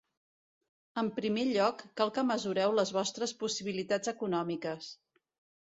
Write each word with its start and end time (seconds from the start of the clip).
En 1.01 1.11
primer 1.19 1.43
lloc, 1.49 1.83
cal 2.01 2.13
que 2.17 2.25
mesureu 2.31 2.75
les 2.81 2.95
vostres 2.97 3.37
possibilitats 3.45 4.15
econòmiques. 4.17 4.93